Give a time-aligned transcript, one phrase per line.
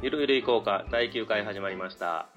[0.00, 2.28] ゆるゆるいこうか第9回始まりました。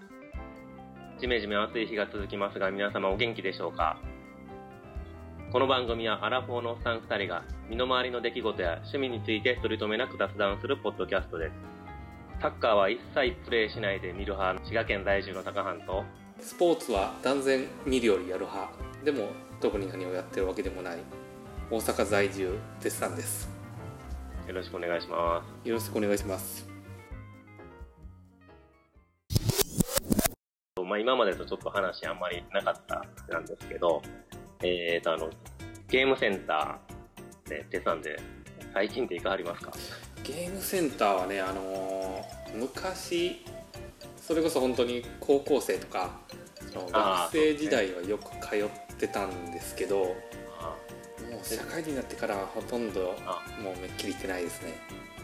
[1.20, 4.00] じめじめ暑い日が続きますが皆様お元気でしょうか？
[5.52, 11.54] この番組はアラフォーのおっさん2人が身の回りの出来事や趣味について取り留めなく雑談するポッドキャストです。
[12.42, 16.04] サッカーは一切プレーしないで見る派の滋賀県在住の高半と
[16.40, 18.74] スポーツは断然見るよりやる派
[19.06, 19.28] でも
[19.60, 20.98] 特に何をやってるわけでもない
[21.70, 23.48] 大阪在住絶賛です
[24.48, 25.68] よろしくお願いします。
[25.70, 26.71] よろしくお願いします
[30.92, 34.02] まあ、今までとちょっと話あんまりなかったなんですけど、
[34.62, 35.30] えーと、あの、
[35.88, 38.20] ゲームセンターで、手さんで、
[38.74, 39.72] 最近っていかがありますか？
[40.24, 43.44] ゲームセンターはねあのー昔
[44.18, 46.12] それこそ本当に高校生とか
[46.74, 50.16] 学生時代はよく通ってたんですけども
[50.60, 50.76] あ
[51.42, 54.74] う社会人になってからはほとんどあもうめっきり行ってないですね。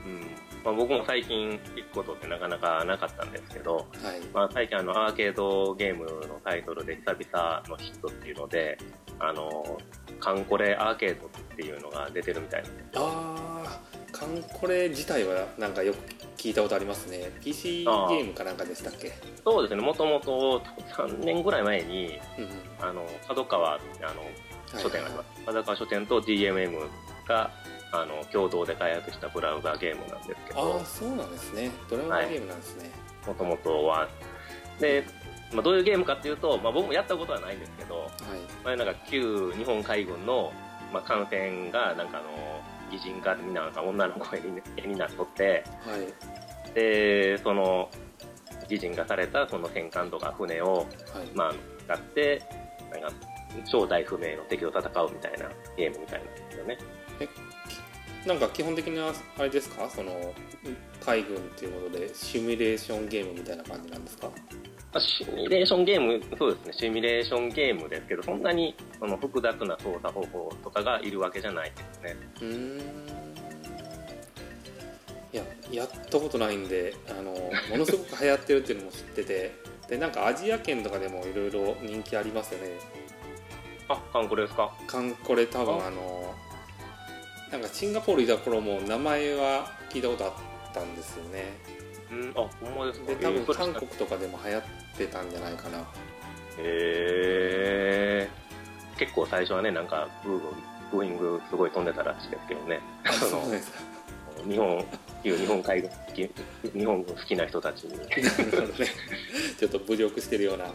[0.05, 0.21] うん。
[0.67, 3.85] まあ、僕も最近行くことってなかなかなかったんですけど、はい。
[4.33, 8.77] まあ、最近あの、アーケードゲームのタイトルで久々のヒットっていうので、
[9.17, 9.77] あの、
[10.19, 13.01] カンコレアーケードっていうのが出てるみたいなんですよ。
[13.07, 13.79] ああ
[14.11, 15.99] カンコレ自体はなんかよく
[16.35, 17.31] 聞いたことありますね。
[17.41, 19.13] PC ゲームかなんかでしたっけ？
[19.45, 20.61] そうですね、もともと
[20.97, 22.51] 3年ぐらい前に、うんうん。
[22.81, 25.45] あの、角川、あの、書店があります。
[25.45, 26.77] 角川書店と DMM
[27.25, 27.51] が、
[27.91, 31.71] あの、共同で開発したブラウザーゲームなんですけああど、そうなんですね。
[31.89, 32.91] ドラマゲームなんですね、
[33.25, 34.07] もともとは。
[34.79, 35.05] で、
[35.53, 38.09] まあ、どういうゲームかっていうと、まあ、僕もやったことはないんですけど、はい。
[38.63, 40.51] まあ、なんか旧日本海軍の、
[40.91, 46.73] まあ、艦船が、なんかあの、擬人化でみんななんか女の子に絵になっとって、はい。
[46.73, 47.89] で、その、
[48.67, 50.85] 擬人化されたその戦艦とか船を、はい、
[51.33, 51.53] まあ、
[51.85, 52.41] 使って、
[52.91, 53.11] なんか、
[53.65, 56.77] 正体不明の敵と戦うみたいなゲームみたいなんですよね。
[58.27, 59.89] なんか基本的なあれですか？
[59.89, 60.33] その
[61.03, 64.27] 海軍っていうことでシミュレーションゲームみたいな感じなんですか？
[64.27, 64.33] ま
[64.93, 72.15] あシミュレーションゲーム、そうですね、シミュレーションゲームですけど、そんなにその複雑な操作方法とかがいるわけじゃないですね。
[72.41, 72.79] うーん。
[75.33, 79.55] いややったことないんであのものすごく流行ってるっていうのも知ってて。
[79.87, 82.71] でなんかアジア圏とかでもいろいろ人気ありますよね。
[83.87, 84.73] あ、カンコレですか？
[84.85, 86.35] カンコレ多分あの
[87.51, 91.45] なんかシンガポールいた頃も名前は聞いたことあったんですよね。
[92.11, 93.07] うん、あ、ほんまですか？
[93.07, 94.63] で多分韓国とかでも流行っ
[94.97, 95.79] てたんじゃないかな。
[96.59, 98.99] へー。
[98.99, 100.41] 結構最初はね、なんか、ブー
[100.91, 102.79] ブー、イングすごい飛んでたらしいですけどね。
[103.05, 103.79] あそうですか。
[104.47, 104.83] 日本、
[105.23, 106.29] 旧日本海軍好き、
[106.73, 107.91] 日本軍好きな人たちに。
[109.59, 110.65] ちょっと侮辱してるような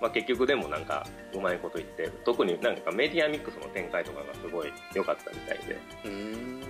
[0.00, 5.78] まあ、結局でもなんかうまいこと言って特になんかメディアミックスの展開とかがすごい良かったみたいで。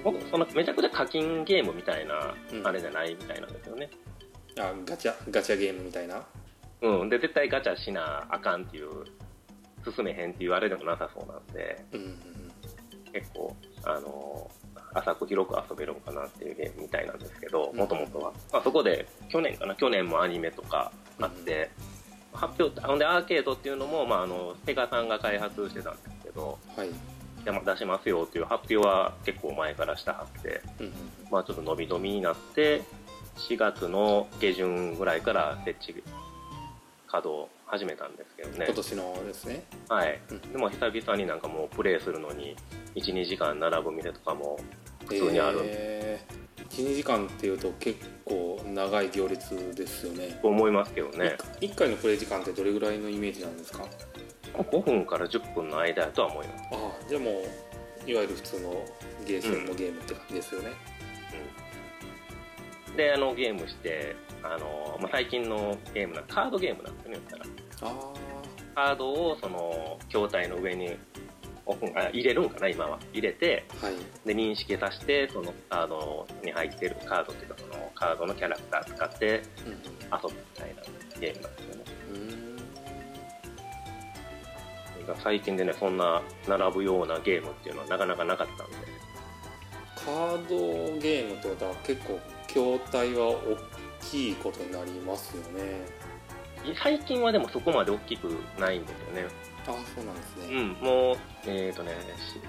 [0.03, 2.67] 僕そのめちゃくちゃ課金ゲームみたいなうん。
[2.67, 3.91] あれじゃないみたいなんですよね、
[4.59, 6.25] あガチャガチャゲームみたいな？
[6.83, 8.89] うん、で絶対ガチャしなあかんっていう
[9.95, 11.85] 進めへんっていうあれでもなさそうなんで。
[11.93, 12.51] うんうんうん。
[13.13, 14.51] 結構あの
[14.95, 17.79] 浅く広く遊べるのかなっていうゲームみたいなんですけどうん。
[17.79, 19.75] もともとは、まあ、そこで去年かな？
[19.75, 21.71] 去年もアニメとかあって、
[22.33, 26.91] 発表ほんでアーケードっていうのも、まあ、あのセガさんが開発してたんですけどはい。
[27.45, 30.93] でも出しますよっていう発表は結構前からしたはずで、うんうん。
[31.31, 32.83] まあ、ちょっと伸び伸びになって
[33.37, 36.05] 4月の下旬ぐらいから設置
[37.07, 38.67] 稼働始めたんですけどね。
[38.67, 39.65] 今年のですね。
[39.89, 40.41] はい、うん。
[40.53, 42.57] でも久々になんかもうプレイするのに
[42.95, 44.59] 12時間並ぶ店とかも
[45.07, 46.40] 普通にある、えー、
[46.71, 50.39] 12時間っていうと結構長い行列ですよね。
[50.41, 51.37] と思いますけどね。
[51.61, 53.85] 1回のプレイ時間ってどれぐらいのイメージなんですか
[54.55, 58.85] ？5分から10分の間だとは思います、ああじゃあもういわゆる普通の
[59.27, 60.71] ゲーセンのゲームって感じですよね、
[62.91, 67.41] うん、であのゲームしてあの、まあ、最近のゲームなカードゲームなんですよね言っ
[67.79, 67.91] たら。
[67.91, 67.95] あ
[68.75, 70.97] カードをその筐体の上に
[71.97, 72.99] あ入れるんかな今は。
[73.13, 73.95] 入れてあはい。
[74.25, 80.83] で認識させてそのカードに入ってるカードっていうかそのカードのキャラクター使って遊ぶみたいな
[81.21, 81.85] ゲームなんですよね。
[85.07, 85.17] うん。
[85.23, 88.77] 最近でねそんな並ぶようなゲームっていうのはなかなかなかったんで。
[89.95, 93.57] カードゲームってことは結構筐体は大
[94.01, 96.11] きいことになりますよね。
[96.83, 98.29] 最近はでもそこまで大きく
[98.59, 99.29] ないんですよね
[99.71, 101.93] ああそうなんですうね、んもうえっ、とね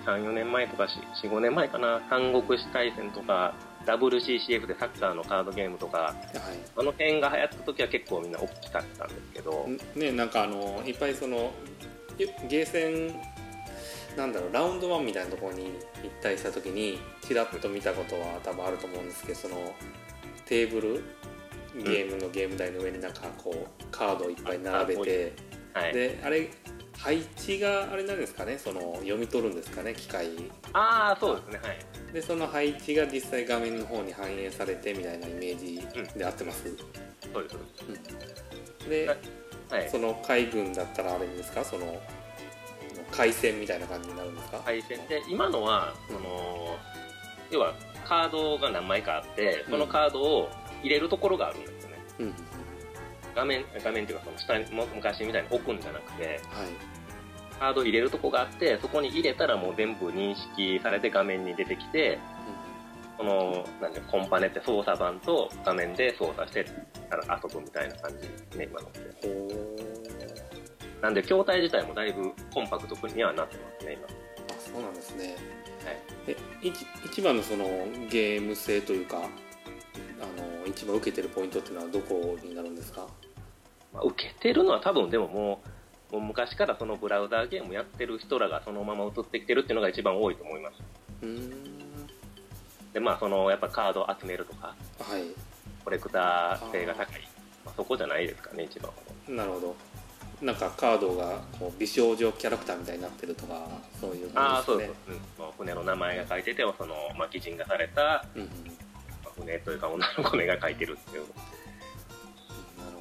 [0.05, 0.87] 34年前とか
[1.23, 3.53] 45年前かな三国志大戦とか
[3.85, 6.15] WCCF でサッカーのカードゲームとかは
[6.77, 11.51] あの辺が流行った時は結構みんな大きかったんですけどいねなんかあのいっぱいその
[12.17, 13.15] ゲゲーセン
[14.17, 15.71] なんだろうラウンドワンみたいなところに行っ
[16.21, 19.73] たりした時にちらっと見たことは多分あると思うんですけどその
[20.45, 21.03] テーブル
[21.83, 25.33] ゲームのゲーム台の上になんかこうカードをいっぱい並べて
[25.73, 25.93] はい。
[25.93, 26.49] であれ
[26.97, 28.57] 配置があれなんですかね？
[28.57, 29.93] その読み取るんですかね？
[29.93, 30.27] 機械。
[30.73, 31.59] ああそうですね。
[31.63, 32.13] はい。
[32.13, 35.81] でその配置が実際画面の方に反映されてみたいなイメージ
[36.17, 36.63] で合ってます、
[37.33, 37.99] そうですそうで
[38.83, 38.89] す。
[38.89, 39.17] で
[39.69, 39.89] はい。
[39.89, 41.63] その海軍だったらあれですか？
[41.63, 41.99] その
[43.11, 44.61] 回線みたいな感じになるんですか？
[44.63, 44.99] 配線。
[45.07, 46.77] で今のはその
[47.49, 47.73] 要は
[48.05, 50.49] カードが何枚かあってそのカードを
[50.83, 51.97] 入れるところがあるんですよね。
[52.19, 52.33] うんうん
[53.35, 56.37] 画面画面っていうかその下にも昔みたいに置くんじゃなくてはい。
[57.59, 62.17] カード入れるとこがあってそこに入れたらもう全部認識されて画面に出てきて
[63.19, 66.65] そのなんでコンパネって操作盤と画面で操作して
[67.11, 69.47] あの遊ぶみたいな感じですね今のってほ
[71.03, 74.07] なんで筐体自体もだいぶコンパクトにはなってますね今。
[74.07, 74.13] ーあ
[74.59, 75.35] そうなんですね、
[75.85, 75.97] はい。
[76.27, 77.65] え一一番のその
[78.09, 79.17] ゲーム性というか
[80.21, 83.07] あの一番受けてるポイントっていうのはどこになるんですか？
[83.93, 85.61] まあ、受けてるのは多分でもも
[86.11, 90.75] うもう昔からそのブラウザーゲームやってる人らがそのまま移ってきてるっていうのが一番多いと思います。
[91.23, 92.07] うーん。
[92.93, 95.23] でまあそのやっぱカードを集めるとかはい。
[95.83, 97.21] コレクター性が高い。
[97.65, 98.91] まあ、そこじゃないですかね一番
[99.29, 99.75] なるほど。
[100.41, 103.67] なんかカードがこう美少女キャラクターみたいになってるとか
[103.99, 104.95] そういうああことですね。
[105.05, 108.25] そうそう、うん、もう船の名前が書いててその巻き陣がされた、
[109.35, 111.25] 船というか女の子の絵が書いてるっていう、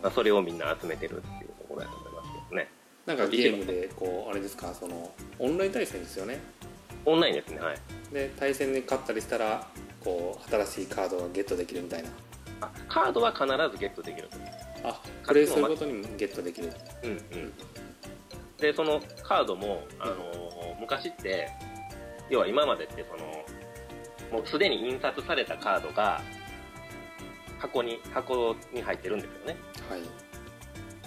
[0.02, 2.68] まあ、どそれをみんな集めてるっていうところだと思いますけどね。
[3.06, 6.40] なんかゲームでこうあれですかそのオンライン対戦ですよね。
[7.04, 7.78] オンラインですねはい。
[8.12, 9.66] で対戦で勝ったりしたら
[10.04, 12.08] こう新しいカードがゲットできるみたいな。
[12.62, 14.28] あカードは必ずゲットできる
[14.84, 16.70] あプレイするごとにゲットできる
[17.02, 17.52] うんうん。
[18.58, 20.50] でそのカードも、あのー
[20.80, 21.48] 昔って
[22.30, 23.44] 要は今までってその
[24.32, 26.20] もうすでに印刷されたカードが
[27.58, 29.56] 箱に箱に入ってるんですよね。
[29.88, 30.02] はい。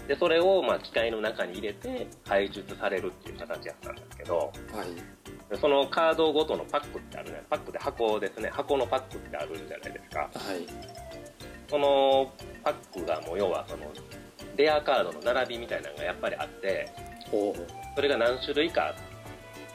[0.07, 5.49] でそれをまあ機械の中に入れて排出されるっていう形やったんですけどはい。
[5.49, 8.49] でそのカードごとのパックってあるねパックで箱ですね。
[8.49, 10.19] 箱のパックってあるんじゃないですか。
[10.19, 10.29] はい。
[11.69, 12.31] その
[12.63, 13.91] パックがもう要はその
[14.57, 16.91] レアカードの並びみたいなのがやっぱりあって
[17.95, 18.93] それが何種類か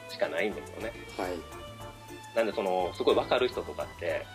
[0.07, 0.93] しかないんですよね。
[1.17, 1.58] はい
[2.35, 4.25] なんでそのすごい分かる人とかって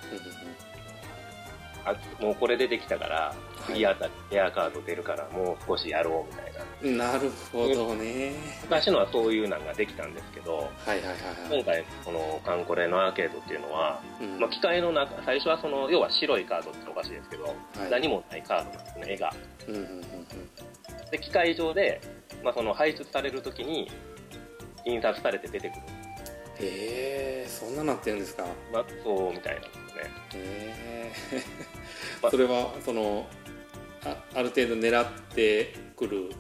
[1.84, 3.34] あもうこれ出てきたから
[3.68, 6.60] い次あたりレアカード出るからもう少しやろうみたいな。
[6.82, 8.32] うんなるほどね。
[8.62, 11.10] 昔のはそういうのができたんですけどはいはいはい
[11.50, 11.62] はい。
[11.62, 14.38] 今回このカンコレのアーケードっていうのは、うん。
[14.38, 17.54] まあ、機械の中最初はその要は白いカードっておかしいですけど、はい。
[17.90, 19.34] 何もないカードなんですね絵が。
[19.68, 20.02] うんうんうんうん。
[21.10, 22.00] で機械上で、
[22.42, 23.90] まあ、その排出される時に
[24.84, 25.80] 印刷されて出てくる。
[25.80, 26.03] へ
[26.60, 28.44] えそんななってるんですか？
[28.72, 30.10] まあそうみたいなんですね。
[30.34, 31.12] へ
[32.22, 33.26] まえそれはその
[34.04, 36.30] あある程度狙ってくる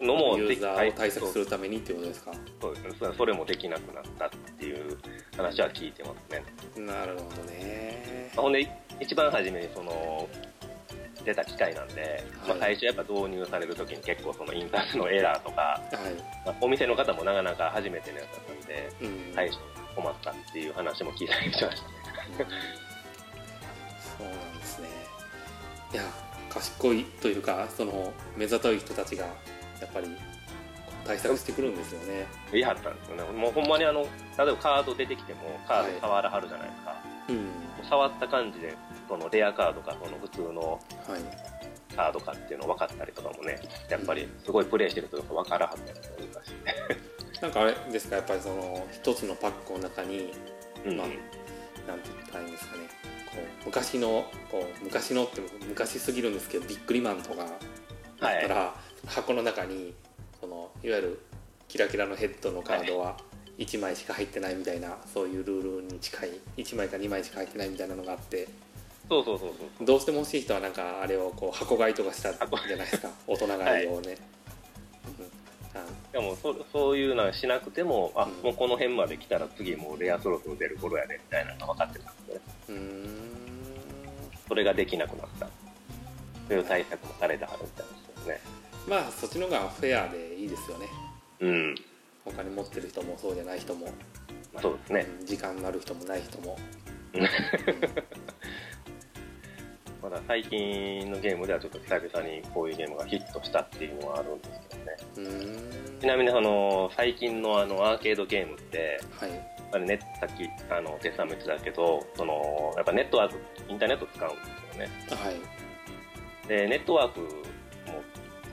[0.00, 2.32] のもユーザーを対策するるためにっていうことですか？
[2.60, 2.90] そうですね。
[2.98, 4.98] そそれもできなくなったっていう
[5.36, 6.42] 話は聞いてますね。
[6.86, 8.32] なるほどね。
[8.36, 8.66] ほんで
[8.98, 10.28] 一番初めにその
[11.24, 15.86] 出た機械なんで、まあ、はい最初やっぱ導入される時に結構その印刷のエラーとか、はい。
[16.46, 19.34] まあお店の方もなかなか初めてのやつだったんでうん。
[19.34, 19.58] 最初
[19.94, 21.88] 困ったっていう話も聞いたりしました。
[21.88, 22.50] ね
[24.18, 24.88] そうなんですね。
[25.92, 26.02] いや
[26.48, 29.32] 賢いというかその目ざとい人たちがや
[29.86, 30.08] っぱり
[31.04, 32.26] 対策してくるんですよね。
[32.52, 33.22] 言い張ったんですよね。
[33.32, 36.94] もうほんまにあの例えばカード出てきてもカード触らはるじゃないですか、
[37.30, 37.86] うん。
[37.88, 38.76] 触った感じで
[39.08, 41.60] そのレアカードかその普通のはい。
[41.96, 43.58] カードかっていうの分かったりとかもね
[43.88, 50.32] やっぱりすごいプレイしてる人とか分からはったりとか昔なんかあれですかやっぱりその一つのパックの中に
[50.86, 50.96] うん。
[50.96, 51.06] まあ
[51.88, 52.82] なんて言ったらいいんですかね。
[53.26, 57.48] こう昔のこう昔のって昔すぎるんですけどビックリマンとかだっ
[58.20, 58.74] たら、
[59.06, 59.94] 箱の中に
[60.40, 61.20] そのいわゆる
[61.68, 63.16] キラキラのヘッドのカードは
[63.60, 68.48] 1枚しか入ってないみたいなそういうルールに近い1枚か2枚しか入ってないみたいなのがあって。
[69.08, 69.48] そうそうそう
[69.78, 69.86] そう。
[69.86, 73.10] どうしても欲しい人はなんかあれをこう箱買いとかしたんじゃないですか。
[73.26, 74.16] 大人買いをね、
[75.74, 75.78] うん。
[75.78, 78.32] あでもそそういうのはしなくてもあ、うん。
[78.42, 82.34] もうこの辺まで来たら次もうレアそろそろ出る頃やねみたいなのが分かってたんで。
[82.34, 83.10] ねうーん。
[84.48, 85.46] それができなくなった。
[86.48, 88.40] そういう対策もされてはるみたいですよね。
[88.88, 90.86] まあそっちの方がフェアでいいですよね。
[91.40, 91.89] うん
[92.24, 93.88] 他に持ってる人もそうじゃない人も、
[94.60, 96.58] そうですねうん時間のある人もない人も、
[97.14, 97.22] う ん
[100.02, 104.96] まだ最近のゲームではちょっと久々にこういうゲームがヒットしたっていうのはあるんですけどね。
[106.00, 109.30] ちなみにその最近のあのアーケードゲームって、はい、
[109.72, 115.22] あれね、さっきあのテスさんも言ってたけど、そのやっぱネットワーク、インターネット使うんですよね。
[115.22, 116.48] はい。
[116.48, 117.28] で、ネットワークも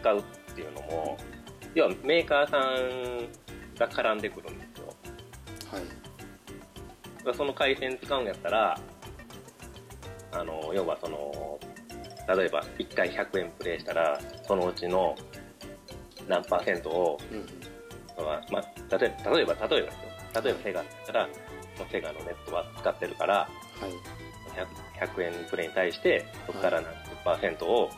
[0.01, 1.17] 使うっていうのも、
[1.73, 3.46] 要はメーカーさん
[3.77, 4.93] が絡んでくるんですよ。
[5.71, 5.79] は
[7.33, 7.35] い。
[7.35, 8.79] その回線使うんやったら、
[10.31, 11.59] あの、要はその、
[12.27, 15.15] 例えば1回100円プレイしたら、そのうちの
[16.27, 20.07] 何パーセントを、うん、まあ、例えば、例えば、例えば。
[20.41, 21.29] 例えばセガだったら、
[21.91, 23.49] セガのネットは使ってるから、は
[23.87, 23.91] い、
[24.99, 27.89] 100, 100円プレイに対して、そこから何十パーセントを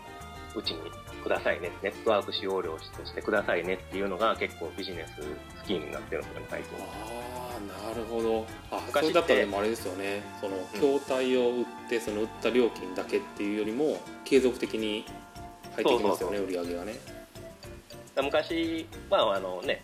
[0.56, 0.82] うちに
[1.20, 5.22] くださいね、ネットワーク使用料としてくださいねっていうのが結構ビジネス
[5.62, 6.78] スキームになってるんですよね、最近。
[6.78, 6.86] あ
[7.58, 8.46] あ、なるほど。
[8.72, 15.06] あ、昔だったらでもあれですよね、その、筐体を売って、その売った料金だけっていうよりも、継続的に
[15.76, 16.94] 入ってきますよね、売り上げがね。
[18.22, 19.84] 昔は、あのね、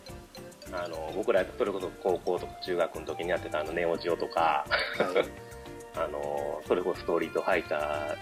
[0.72, 5.26] あの僕らそれこそ高校とか中学の時にやってたあのネオジオとか、はい、
[5.96, 8.18] あのそれこそストリートファイター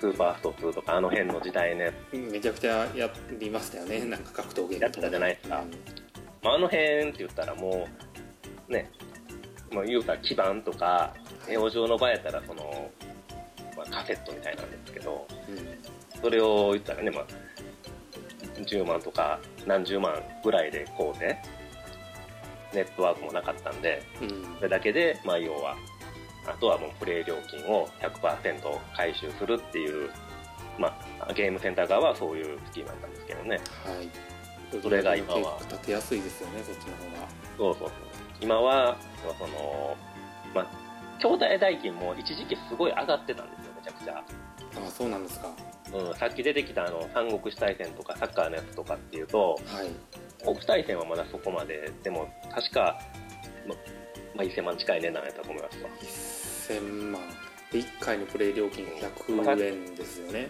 [0.00, 1.92] スーパースト2とかあの辺の時代ね。
[2.12, 3.08] めちゃくちゃや
[3.38, 4.04] りましたよね。
[4.04, 5.70] なんか格闘ゲームやってたじゃないですか、うん、
[6.42, 7.88] まあ、あの辺って言ったらも
[8.68, 8.90] うね、
[9.72, 11.14] まあ、言うたら基盤とか
[11.48, 12.90] ネオ上の場合やったらその、
[13.76, 17.26] まあ、カセットみたいなんですけど、うん、それを言ったらね、まあ、
[18.64, 21.38] 10万とか何十万ぐらいで買うて
[22.74, 25.76] ネットワークもなかったんで、うん、それだけで、まあ、要は
[26.50, 30.10] あとはもうプレイ料金を100%回収するっていう、
[30.78, 33.60] まあ、ゲームセンター側はそういうスキームだったんですけどね。
[33.84, 34.82] はい。
[34.82, 35.58] それが今は。
[35.68, 37.28] 立てやすいですよね、そっちの方が。
[37.58, 37.98] そうそうそう。
[38.40, 38.96] 今は、
[39.38, 39.96] その、
[40.54, 40.66] まあ、
[41.20, 44.14] 兄弟代金も一時期すごい上がってたんですよ、めちゃくちゃ。
[44.14, 45.50] ああ、そうなんですか。
[45.92, 49.90] うん、さっき出てきたあの三国志大戦とかサッカーのやつとかっていうと、はい、
[50.44, 52.98] 国大戦はまだそこまで、でも確か、
[53.66, 53.74] ま、
[54.36, 55.90] まあ、1000万近い値段やったと思いますわ。
[56.74, 57.20] 1000万。
[57.72, 60.48] で、1回のプレイ料金100円ですよね。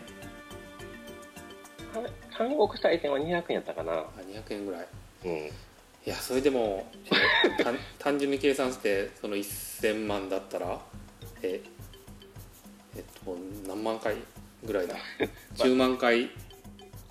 [2.37, 3.93] 三国志大戦は200円やったかな。
[3.93, 4.87] あ、200円ぐらい。
[5.25, 5.31] うん。
[5.33, 5.51] い
[6.05, 7.11] や、それでも、え
[7.99, 10.81] 単純に計算して、その1000万だったら、
[11.43, 11.61] え、
[12.97, 13.37] えっと、
[13.67, 14.17] 何万回
[14.65, 14.97] ぐらいだ？
[15.57, 16.31] 10万回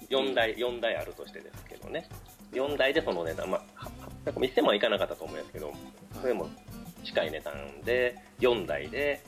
[0.10, 2.08] 4台4台あるとしてですけどね
[2.51, 3.88] 4台でその値段まあ
[4.25, 5.74] 1000万いかなかったと思うんですけど
[6.22, 6.50] それも
[7.03, 7.53] 近い値段
[7.84, 9.22] で4台で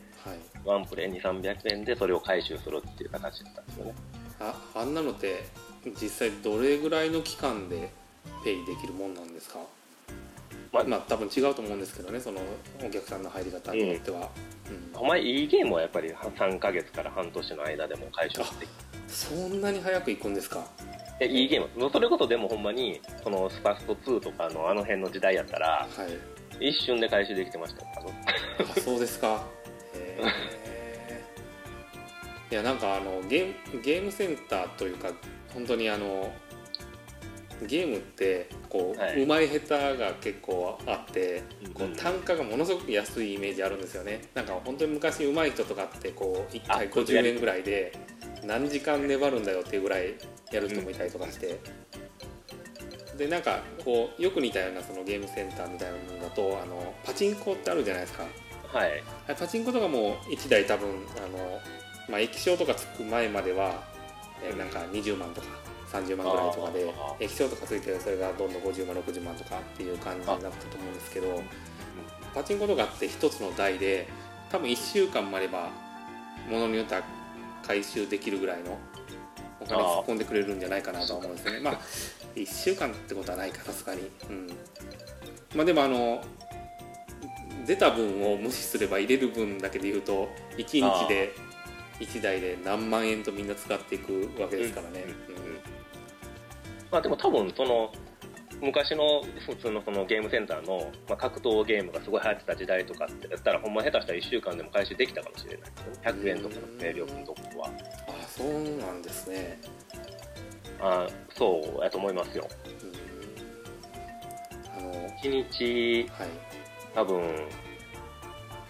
[0.66, 3.94] ワンプレイ2300円でそれを回収するっていう形だったんですよね。
[4.40, 5.44] ああんなのって
[6.02, 7.92] 実際どれぐらいの期間で
[8.44, 9.60] ペイできるもんなんですか？
[10.72, 12.40] まあ、まあ、多分違うと思うんですけどねその
[12.82, 14.30] お客さんの入り方によっては、
[14.94, 18.68] うん、お前いいゲームはやっぱり3か月から半年の間でも回収して
[19.08, 20.64] そんなに早くいくんですか？
[21.20, 21.92] えいいゲーム。
[21.92, 26.31] それこそでもほんまにそのスパスト2とかのあの辺の時代やったら、はい、
[26.62, 28.14] 一瞬で回収できてました多分。
[28.60, 29.44] あそうですか。
[29.96, 31.22] へえ
[32.52, 35.12] いやなんかあのゲーゲームセンターというか
[35.54, 36.32] 本当にあの
[37.66, 44.22] ゲームってこう、はい、うまい下手が結構あって、こう単価がものすごく安いイメージあるんですよね。
[44.34, 47.94] なんか本当に昔うまい人とかってこう1回50円ぐらいで
[48.44, 50.16] 何時間粘るんだよっていうぐらい
[50.52, 51.58] やる人もいたりとかして、うん、
[53.22, 58.24] でなんかこうよく似たようなそのゲームセンターみたいなものだとあのパチンコってあるじゃないですか。
[58.74, 59.04] はい。
[59.38, 60.92] パチンコとかも1台多分あ
[61.28, 61.60] の、
[62.10, 63.84] まあ、液晶とかつく前までは、
[64.42, 65.48] えなんか20万とか
[65.92, 71.44] 30万ぐらいとかで液晶とかついてそれがどんどん50万60万とかっていう感じになったと思うんですけど
[72.34, 74.08] パチンコとかって1つの台で
[74.50, 75.70] 多分1週間もあれば
[76.50, 77.04] ものによっては
[77.62, 78.80] 回収できるぐらいの
[79.62, 81.60] お金突っ込んでくれるんじゃないかなと思うんですね。
[81.60, 81.80] まあ
[82.36, 84.02] 1週間ってことはないかさすがに。
[84.30, 84.48] うん。
[85.56, 86.24] まあでもあの
[87.66, 91.34] 出た分を無視すれば入れる分だけで言うと1日で
[92.00, 95.42] 1台で何万円とみんな使っていくわけですからね、うんうん
[96.92, 97.90] まあでも多分その
[98.62, 107.70] 昔の普通のそのゲームセンターの、まあ、格闘ゲームがすごい流行ってた時代とかってやったらほんま下手したら1週間でも回収できたかもしれない100円とかの定料金とこは。
[107.70, 107.72] あ
[108.42, 109.60] そうなんですね
[110.80, 111.08] あ
[111.38, 112.48] そうやと思いますよ
[114.78, 116.30] あの1日、はい、
[116.96, 117.48] 多分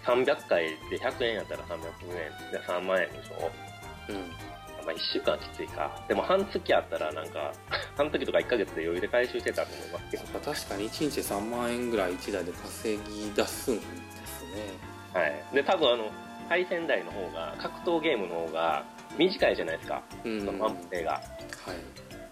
[0.04, 1.76] 300回で100円やったら300
[2.08, 3.50] 円で3万円でしょ
[4.08, 4.52] うん
[4.84, 6.04] まあ、1週間はきついか。
[6.08, 7.52] でも半月あったら、なんか、
[7.96, 10.40] 半月とか1ヶ月で余裕で回収してたと思いますけど。
[10.40, 13.82] 確かに1日3万円ぐらい1台で稼ぎ出すんで
[14.26, 14.74] すね。
[15.14, 15.44] はい。
[15.54, 16.10] で、多分あの、
[16.48, 18.84] 対戦台の方が格闘ゲームの方が
[19.16, 21.12] 短いじゃないですか、うん、そのワンプレーが。
[21.12, 21.22] はい。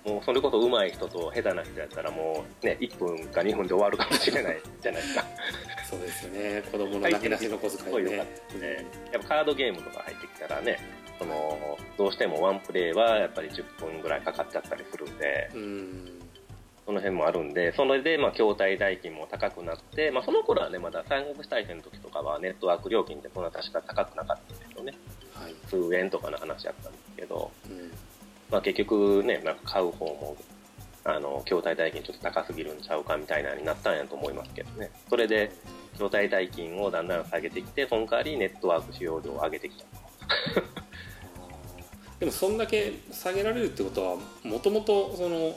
[0.08, 5.24] もうそれこそ上手い人と下手な人やったらもうね1分か2分で終わるかもしれないじゃないですか。
[5.90, 6.62] そうですよね。
[6.62, 8.10] 子供のなけなしの小遣いね。
[8.10, 8.24] ね。
[9.12, 10.78] やっぱカードゲームとか入ってきたらね
[11.18, 16.20] そのどうしてもワンプレーはやっぱり10分ぐらいかかっちゃったりするんでうん。
[16.86, 24.94] その辺もあるんでそれでまあ筐体代金も高くなって、まあ、その頃はねまだ三国志大戦の時とかはネットワーク料金ってそんな確か高くなかったんですよね、
[25.42, 27.90] はい、数円とかの話やったんですけど、うん
[28.50, 30.36] まあ、結局ね、なんか買う方も、
[31.04, 34.90] あの、筐体代金ちょっと高すぎるんちゃうかみたいなになったんやと思いますけどね。
[35.08, 35.52] それで、
[35.92, 39.84] 筐体代金をだんだん下げてきて、その代わりネットワーク使用量を上げてきた。
[42.18, 45.56] でもそんだけ下げられるってことはもともとその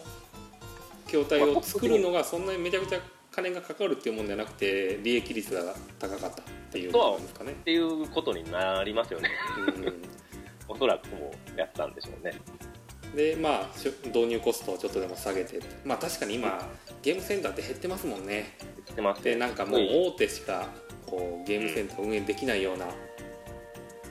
[1.08, 3.02] 筐体を作るのがそんなにめちゃくちゃ
[3.36, 7.52] 金がかかるっていうもんじゃなくて利益率が高かったっていうことですかね。
[7.52, 9.30] っていうことになりますよね。
[9.78, 12.40] うん、おそらくもうやったんでしょうね。
[13.16, 13.70] でまあ
[14.06, 16.68] 導入コストをちょっとでも下げてまあ確かに今
[17.02, 20.70] ゲームセンターって減ってますもんね減ってますでなんかもう大手しか
[21.06, 22.88] こうゲームセンター運営できないような、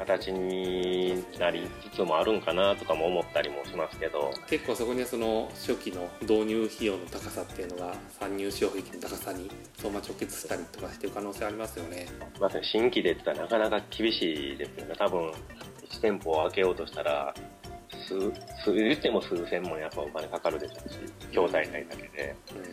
[0.04, 4.30] 形になりつつもあるんかなとかも思ったりもしますけど。
[4.48, 12.06] 結構そこにはその初期の導入費用の高さっていうのが参入障壁の高さに相馬直結したりとかしてる可能性ありますよね。
[12.40, 14.94] まさに新規で言ったらなかなか厳しいですよね。
[14.98, 15.30] 多分
[15.88, 17.34] 1店舗を開けようとしたら
[18.08, 18.32] 数、
[18.64, 20.98] 数、言っても数千もやっぱお金かかるでしょうし、
[21.32, 22.36] 筐体代だけで。
[22.52, 22.58] うん。
[22.58, 22.64] うん、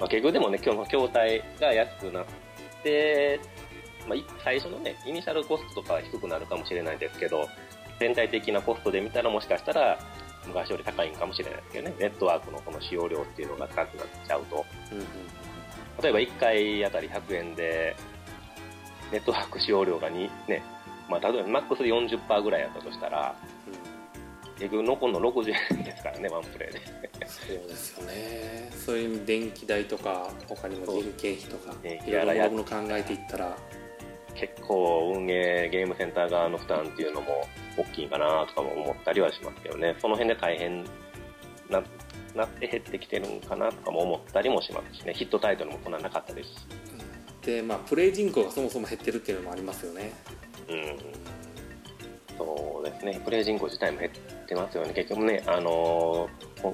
[0.00, 2.24] まあ、結局でもね、今日の筐体が安くなっ
[2.82, 3.40] て、
[4.08, 7.48] まあ、最初のね、イニシャルコストとかは低くなるかもしれないですけど、
[7.98, 9.98] 全体的なコストで見たらもしかしたら、
[10.46, 14.64] 昔より高いんかもしれないですけどね、ネットワークのこの使用量っていうのが高くなっちゃうと。
[14.90, 15.06] うんうん、
[16.02, 17.96] 例えば1回あたり100円で、
[19.12, 20.62] ネットワーク使用量が2、ね、
[21.08, 23.34] まあ、例えばマックスで40%ぐらいやったとしたら、
[24.58, 26.80] 結局残るの60円ですからねワンプレーで。
[27.26, 28.70] そうですよね。
[28.72, 33.56] そういう電気代とか他にも人件費とかいろいろなもの考えていったら
[34.34, 37.46] 結構運営ゲームセンター側の負担っていうのも
[37.76, 39.96] 大きいかなとかも思ったりはしますけどね。
[40.00, 40.84] その辺で大変
[41.70, 41.82] な
[42.34, 45.14] なって減ってきてるんかなとかも思ったりもしますしね。
[45.14, 46.56] ヒットタイトルもそんななかったですし。
[47.42, 50.12] でまあプレイ人口がそもそも減ってるっていうのもありますよね。
[50.68, 50.98] うん。
[52.38, 53.20] そうですね。
[53.24, 54.92] プレイ人口自体も減ってますよね。
[54.94, 56.28] 結局ねあの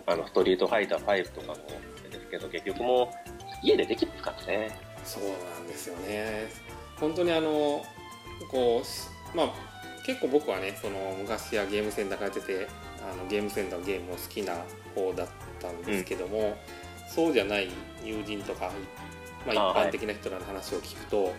[0.06, 1.54] あのストリートファイター5とかも
[2.10, 4.88] ですけど結局もう家でできますからね。
[5.04, 6.67] そうなんですよね
[7.00, 7.84] 本当にあの
[8.50, 9.52] こうまあ
[10.04, 12.68] 結構僕はねその昔はゲームセンター通ってて
[13.02, 14.54] あのゲームセンターのゲームを好きな
[14.94, 15.28] 方だっ
[15.60, 16.54] たんですけども、うん、
[17.08, 17.68] そうじゃない
[18.04, 18.70] 友人とか、
[19.46, 21.32] まあ、一般的な人らの話を聞くと、も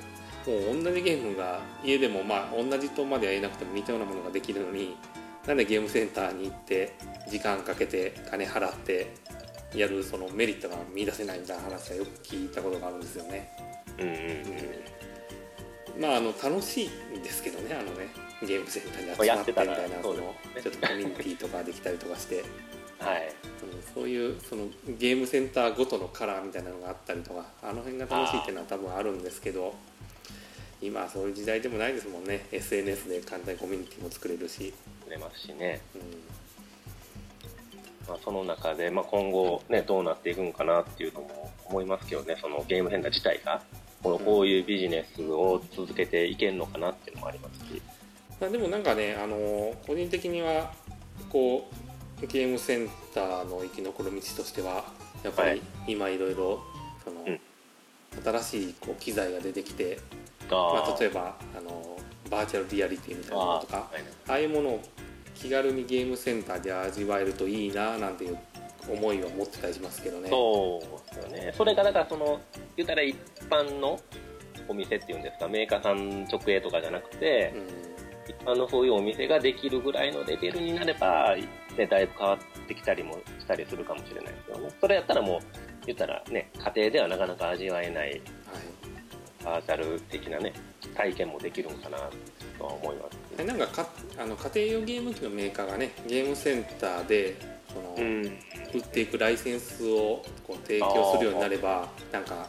[0.79, 4.95] う同じゲームが家でもまあ同じとまでは言えなくても似たようなものができるのに
[5.47, 6.95] なんでゲームセンターに行って
[7.27, 9.13] 時間かけて金払って
[9.73, 13.49] やるそのメリットが見出せないみたいな話はよく聞いたことがあるんですよね。
[13.97, 14.19] うんうんうん、
[15.99, 18.07] まああの楽しいんですけどねあのね
[18.41, 22.43] ゲームセンターに集まってみたいなそのちょっとコミュニティとかできたりとかして。
[22.99, 23.33] はい、
[23.63, 24.65] うん、そういうその
[24.97, 29.73] ゲームセンターごとのカラーみたいなのがあったりとかあの辺が楽しいっていうのは多分あるんですけど
[30.81, 32.45] 今はそういう時代でもないですもんね。
[32.51, 34.73] SNS で簡単にコミュニティも作れるし。
[34.99, 36.01] 作れますしね、うん。
[38.07, 43.61] まあ、その中で、まあ、今後、ね、どうなっていくんかなっていうのも思いますけどねそのゲームセンター自体が
[44.01, 47.81] このこういうビジネスを続けていけるのかなっていうのもありますし、
[48.39, 50.71] まあ、でもなんかねあの個人的には
[51.29, 51.69] こ
[52.21, 54.85] うゲームセンターの生き残る道としては
[55.23, 56.61] やっぱり今いろいろ
[57.03, 57.39] その、うん、
[58.23, 59.99] 新しいこう機材が出てきて
[60.49, 61.97] まあ、例えばあの
[62.29, 63.89] バーチャルリアリティみたいなものとか
[64.27, 64.81] あ,、あいうものを
[65.35, 68.37] 気軽にゲームセンターで味わえるといいななんていう
[68.87, 70.29] 思いは持ってたりしますけどね。
[70.29, 71.53] そうですよね。
[71.55, 72.39] それがだからその
[72.77, 73.15] 言ったら一
[73.49, 73.99] 般の
[74.67, 75.47] お店っていうんですか？
[75.47, 81.35] メーカーさん直営とかじゃなくて、うん、一般のそういうお店ができるぐらいのレベルになれば、
[81.77, 84.69] ね、だいぶ変わってきたりもしたりするかもしれないですよね。
[84.79, 85.39] それやったらもう
[85.85, 88.21] 言ったらね家庭ではなかなか味わえない、はい。
[89.43, 90.53] バーチャル的なね
[90.95, 91.97] 体験もできるのかな
[92.57, 93.05] とは思いま
[93.37, 93.43] す。
[93.43, 97.37] なんかかあの家庭用ゲーム機のメーカーがねゲームセンターで
[97.73, 98.29] その、うん、売
[98.77, 102.47] っていくライセンスをこう提供するようになればなんか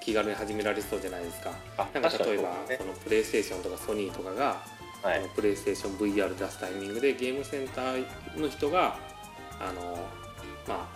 [0.00, 1.50] 気軽に始められそうじゃないですか。
[1.94, 4.62] なんか例えば、ね、そのプレイステーションとかソニーとかが、
[5.02, 8.04] はい、プレイステーション VR 出すタイミングでゲームセンター
[8.38, 8.98] の人が
[9.60, 9.98] あの
[10.68, 10.88] ま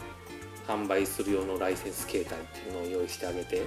[0.69, 3.67] あ販売する用のライセンス形態っていうのを用意してあげて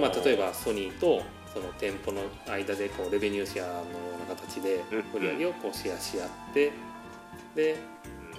[0.00, 3.84] まあ、例えばソニーとその店舗の間でこうレベニューシェアのよ
[4.26, 4.80] うな形で
[5.14, 6.72] 売り上げをこうシェアし合って
[7.54, 7.76] で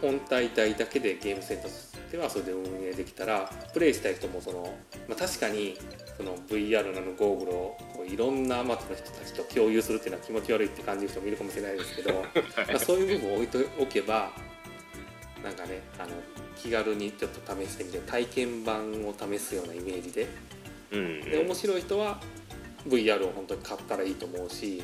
[0.06, 4.72] 本体代だけでゲームセンターとしてはそれで運営できたらプレイしたい人もその、
[5.10, 5.76] まあ、確かに
[6.16, 14.32] その VR のゴーグルをこういろんなアマトの人たちと共有するっていうのは気持ち悪いって感じる人もいるかもしれないですけど、 まあ、そういう部分を置いておけば
[15.44, 16.12] なんかねあの
[16.56, 20.28] 気軽にちょっと試してみて体験版を試すようなイメージで,、
[20.92, 22.22] で面白い人は
[22.88, 24.84] VR を本当に買ったらいいと思うし、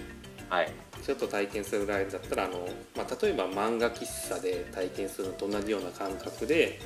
[0.51, 6.77] はい、ちょっと体験するぐらいだったらあの、まあ、例えば漫画喫茶で体験するのと同じような感覚で、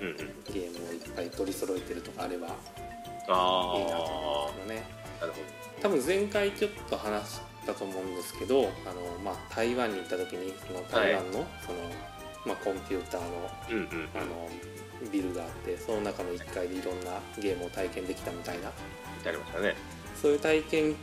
[0.00, 0.16] うんうん、
[0.54, 2.54] ゲームをいっぱい取り揃えてるとかあればいいな
[3.26, 4.86] と思うんですけどね。
[5.20, 5.44] なるほど。
[5.82, 11.78] 多分前回ちょっと話したと思うんですけどあの、まあ、台湾に行った時にその台湾の,、その
[12.46, 14.48] まあ、コンピューターの,、うんうん、あの
[15.10, 18.68] ビルがあってその中の1階でいろんなゲームを体験できたみたいな。
[18.68, 19.74] ありましたね。
[20.22, 20.94] そういう体験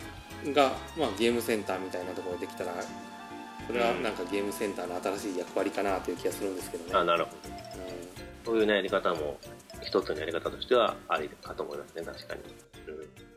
[0.54, 2.74] が、まあ、ゲームセンターみたいなところでできたら
[3.68, 6.92] それはなんかゲームセンターの新しい役割かなという気がするんですけどね。
[6.94, 7.96] あなるほど、うん、
[8.46, 9.38] そういう、ね、やり方も
[9.82, 12.42] 一つのやり方としてはありかと思いますね確かに。
[12.42, 13.36] うん。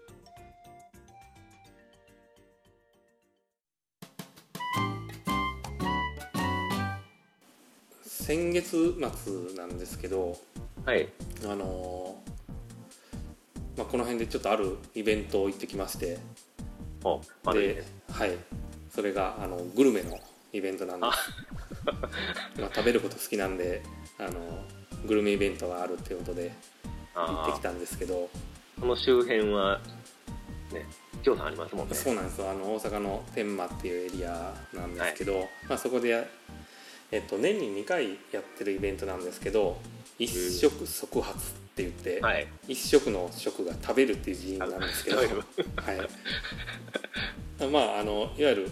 [8.02, 10.36] 先月末なんですけど、
[10.84, 11.08] はい、
[11.44, 12.22] あの
[13.78, 16.18] まあ、この辺でちょっとあるイベントを行ってきまして
[16.57, 16.57] あ
[17.52, 18.32] で、はい、
[18.90, 20.18] それがあのグルメの
[20.52, 21.06] イベントなんで。
[21.12, 21.30] す
[22.60, 23.82] まあ、食べること好きなんで
[24.18, 24.64] あの
[25.06, 26.52] グルメイベントがあるっていうことで
[27.14, 28.28] 行ってきたんですけど。
[28.80, 29.80] この周辺は
[30.72, 30.86] ね
[31.22, 31.94] 京さんありますもんね。
[31.94, 36.26] そうなんですあの大阪の天満っていうエリアなんですけど、はい、まあ、そこで
[37.10, 39.78] えっと、年に2回やってるイベントなんですけど
[40.18, 45.28] 一食即発って言って、はい、一食の食が食べるっていう字なんですけど、はい、
[47.70, 48.70] まああのいわゆる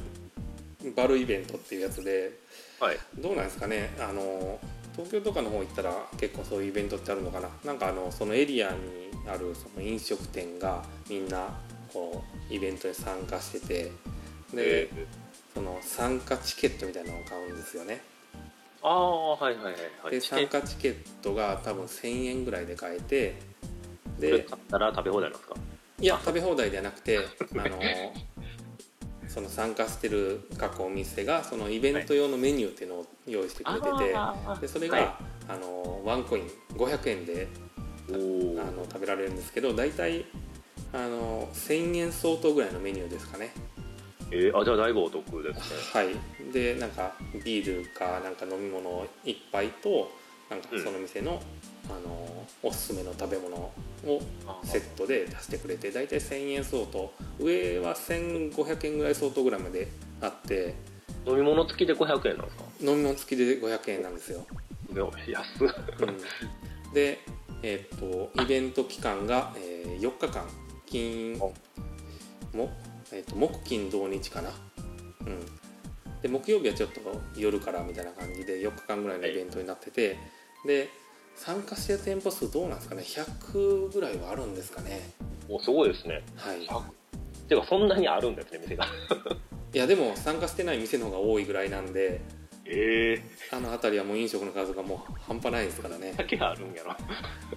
[0.97, 2.33] バルイベントっていうやつで、
[2.81, 3.91] はい、どうなんですかね。
[4.01, 4.59] あの
[4.93, 7.49] 東京とかの方行ったら結構そういうイベントってあるのかな。
[7.65, 8.77] なんかあのそのエリアに
[9.29, 11.49] あるその飲食店がみんな
[11.93, 13.93] こうイベントに参加してて
[14.55, 14.89] で、
[15.55, 18.01] その参加チケットみたいなのを買うんですよね
[18.89, 19.71] ああはいはいは
[20.09, 23.37] いで参加チケットが多分1000円ぐらいで買えて
[24.21, 25.57] で買ったら食べ放題なんですか？
[26.01, 27.81] いや食べ放題ではなくて あの
[29.29, 35.15] その参加してる各お店がそのイベント用のメニューっていうのを用意してくれてて、はい、でそれが、はい、
[35.49, 37.49] あのワンコイン500円で
[38.09, 40.25] あの食べられるんですけど大体
[40.93, 43.51] あの1000円相当ぐらいのメニューですかね
[44.31, 45.77] えー、あじゃあだいぶお得ですね。
[45.93, 46.53] はい。
[46.53, 50.11] でなんかビールかなんか飲み物1杯と
[50.51, 51.41] なんかその店の、
[51.89, 53.73] うん、あのおすすめの食べ物を
[54.65, 57.13] セットで出してくれて大体1000円相当。
[57.39, 59.89] 上は1500円ぐらい相当ぐらいまで
[60.21, 60.75] あって。
[61.27, 62.65] 飲み物付きで500円なんですか？
[62.81, 64.47] 飲み物付きで500円なんですよ。
[65.29, 65.69] 安っ、
[66.01, 67.19] うん、で
[67.63, 70.45] えー、っとイベント期間が、えー、4日間。
[70.89, 71.53] 金も
[73.13, 74.51] えーと、木金土日かな。
[75.27, 75.47] うん。
[76.23, 77.01] で木曜日はちょっと
[77.37, 80.15] 夜からみたいな感じで4日間ぐらいのイベントになってて、は
[80.65, 80.89] い、で
[81.37, 83.03] 参加してる店舗数どうなんですかね。
[83.03, 85.11] 100ぐらいはあるんですかね。
[85.49, 86.23] おすごいですね。
[86.37, 86.67] はい。
[87.47, 88.87] ていうかそんなにあるんですね店が。
[89.73, 92.21] いやでも参加してない店の方が多いぐらいなんで
[92.65, 96.15] ええー、あの辺りはもう飲食の数がもう半端ないですからね。
[96.17, 96.97] だけあるんやろ。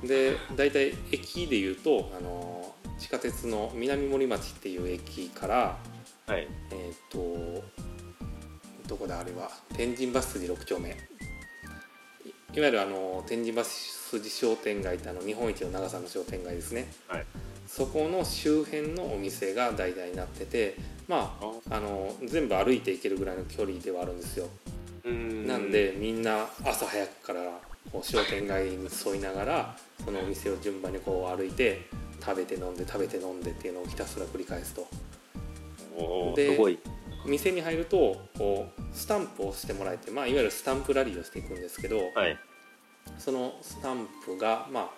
[0.07, 5.77] で大体駅でいうとあの地下鉄の南森町っていう駅から、
[6.27, 7.63] はい、えっ、ー、と
[8.87, 10.89] どこだあれは天神橋筋6丁目。
[12.51, 17.25] いわゆるあの天神橋筋商店街ってあの日本一の長さの商店街ですね、はい、
[17.67, 20.75] そこの周辺のお店が代々になってて
[21.07, 21.37] ま
[21.69, 24.47] ああの全部歩いていけるぐらいの距離ではあるんですよ。
[25.03, 27.41] なんでみんな朝早くから
[27.91, 31.87] こう商店街に沿いながらそのお店を順番にこう歩いて
[32.21, 34.87] 食べて飲んで食べて飲んでっていうのをひたすら繰り返すと。
[36.35, 36.57] で
[37.25, 42.37] 店に入るとこうスタンプをしてもらえて、まあ、いわゆるスタンプラリーをしていくんですけど、はい、
[43.17, 44.89] そのスタンプが、まあ、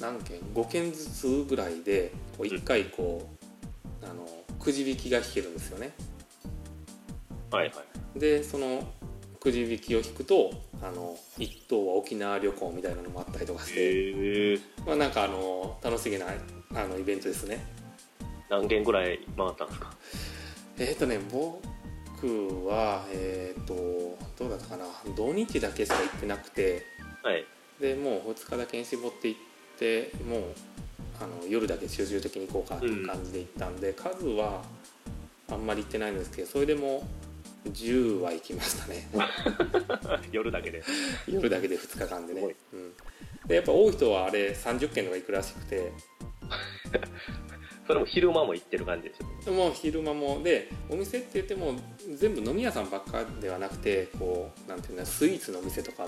[0.00, 3.30] 何件5件ずつぐらいでこう1回こ
[4.02, 4.26] う、うん、あの
[4.58, 5.92] くじ引きが引けるんですよね。
[7.50, 7.72] はいは
[8.16, 8.86] い、でその
[9.40, 10.50] くじ引きを引くと
[10.82, 16.26] あの一等は沖縄旅行みたいなのもあったりとかして、まあ、なんかあの楽しげな
[16.74, 17.64] あのイベントですね。
[18.50, 19.94] 何件ぐらい回ったんですか？
[20.78, 23.74] えっ、ー、とね僕はえっ、ー、と
[24.38, 24.84] どうだったかな。
[25.16, 26.84] 土日だけしか行ってなくて、
[27.22, 27.44] はい、
[27.80, 29.40] でもう2日だけに絞って行っ
[29.78, 30.42] てもう
[31.22, 34.62] あの夜だけ集中的に行こうかっていう感じで行ったんで、数は
[35.50, 37.02] あんまり行ってないんですけどそれでも
[37.66, 39.08] 10は行きましたね。
[40.32, 40.82] 夜だけで。
[41.28, 42.94] 夜だけで2日間でね、うん、
[43.46, 45.92] でやっぱ多い人はあれ30件とか行くらしくて。
[47.86, 50.40] それも昼間も行ってる感じですよもう昼間も。
[50.44, 51.74] でお店って言っても
[52.14, 56.06] 全部飲み屋さんばっかではなくてこうなんていうのスイーツのお店とか。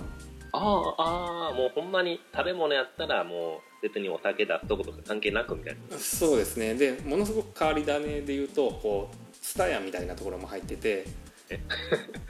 [0.54, 0.58] あ
[0.98, 5.98] ああもうほんまに食べ物やったらもう別にお酒出すとことか関係なくみたいな。
[5.98, 6.74] そうですね。
[6.74, 11.06] でものすごく変わり種で言うとこうツタヤみたいなところも入ってて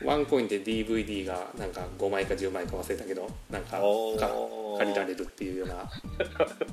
[0.05, 3.81] ワンコインで DVD がなんか5枚か10枚か忘れたけどなんか
[4.79, 5.91] 借りられるっていうような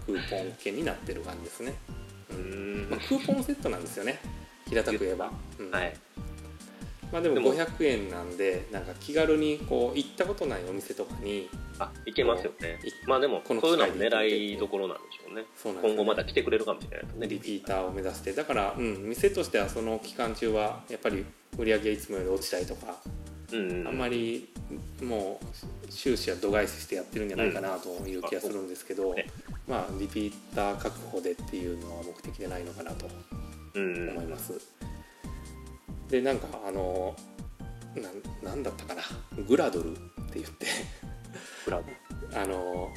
[0.06, 1.74] クーポン券になってる感じですね。
[2.32, 4.20] うん、まあ、クーポンセットなんですよね。
[4.68, 5.94] 平たく言えば、うん、はい
[7.12, 12.80] まあでも500円なんでなんか気軽にこう行ったことないお店とかにあ行けますよね。
[13.08, 15.46] まあでもこのそういうのも狙いどころなんでしょうね。
[15.56, 18.34] そうなん、ね、今後また来てくれるかもしれないねリピーターを目指して。
[18.34, 21.26] だから、うん、店としてはその期間中はやっぱり
[21.58, 22.98] 売り上げいつもより落ちたりとか、
[23.52, 24.50] うんうん、あんまり
[25.02, 29.16] もう収支は度外視してやってるんじゃないかなという気がするんですけど、うん、
[29.68, 33.08] まあリピーター確保でっていうのは目的でないのかなと
[33.76, 34.54] 思います。
[34.54, 34.79] うん
[36.10, 37.16] でなんかあの
[38.42, 39.02] ななんだったかな。
[39.48, 39.96] グラドルっ
[40.32, 40.66] て言って。
[41.66, 42.42] グラドル。
[42.42, 42.90] あの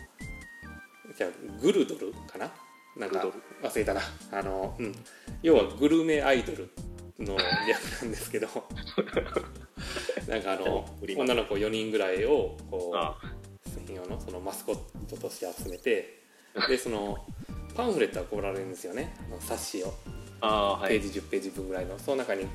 [1.16, 1.28] じゃ
[1.60, 2.50] グルドルかな。
[2.96, 3.26] なんか
[3.62, 4.00] 忘れたな。
[4.30, 4.94] あの、うん、
[5.42, 6.70] 要はグルメアイドル
[7.18, 8.48] の略なんですけど。
[10.28, 16.22] なんかあの女の子4人ぐらいをこう専用のそのマスコットとして集めて
[16.68, 17.26] でその
[17.74, 19.14] パンフレットが配られるんですよね。
[19.26, 19.94] あの冊子を。
[20.40, 21.98] あ、はい、ページ10ページ分ぐらいの。
[21.98, 22.46] その中に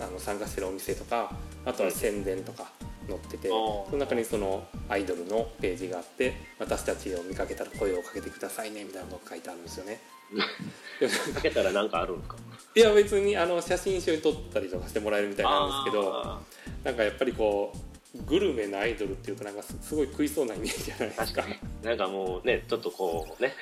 [0.00, 1.30] あの参加してるお店とか
[1.64, 2.70] あとは宣伝とか
[3.08, 10.00] 載ってて、その中にそのアイドルのページがあって私たちを見かけたら声をかけてくださいねみたいなのが書いてあるんですよね。
[11.34, 12.36] かけたら何かあるんか？
[12.74, 16.38] いや別にあの写真一緒に撮ったりとかしてもらえるみたいなんですけど
[16.84, 17.72] なんかやっぱりこ
[18.14, 21.44] うグルメなアイドルっていうとなんかすごい食いそうなイメージじゃないですか。
[21.82, 23.54] なんかもうねちょっとこうね、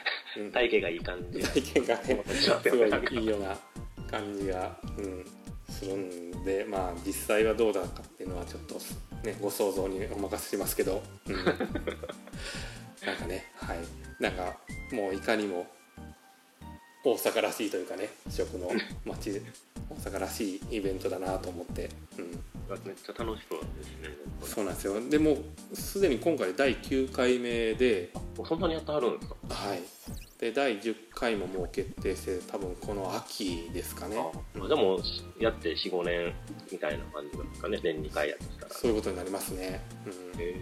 [0.52, 1.40] 体型がいい感じ。
[1.40, 3.56] 体型がね すごいいいような
[4.10, 5.24] 感じが、うん、
[5.68, 8.74] するんでまあ実際はどうだかっていうのはちょっと
[9.26, 13.78] ねご想像にお任せしますけど、うん、 なんかねはい。
[14.18, 14.56] なんか
[14.92, 15.66] もういかにも
[17.04, 18.70] 大阪らしいというかね食の
[19.04, 19.42] 街
[19.90, 22.30] 大阪らしいイベントだなと思って、うん、
[22.84, 24.08] めっちゃ楽しそうですね。
[24.42, 25.08] そうなんですよ。
[25.08, 25.36] でも
[25.74, 28.10] すでに今回第9回目で。
[28.44, 29.36] そんなにやってはるんですか？
[29.54, 29.82] はい
[30.38, 34.16] で第10回ももう決定して多分この秋ですかね。
[34.54, 34.98] でも
[35.40, 36.34] やって45年
[36.70, 37.80] みたいな感じなんですかね。
[37.82, 38.74] 年2回やってたら。
[38.74, 40.54] そういうことになりますね、うん、へ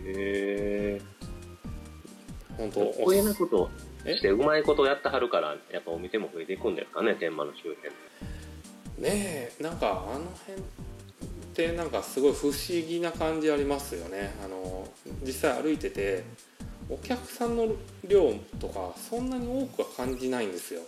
[0.97, 1.01] え
[2.57, 3.69] 本当こういうなこと
[4.07, 7.91] してうまいことやってはるからやっぱお店も増えていくんですかね天満の周辺。
[8.99, 10.63] ねえなんかあの辺っ
[11.55, 14.33] てなんかすごい不思議な感じありますよね。
[14.45, 14.87] あの
[15.25, 16.23] 実際歩いてて
[16.95, 17.69] お客さんの
[18.07, 20.81] 量とかそんなに多くは感じないんですよ。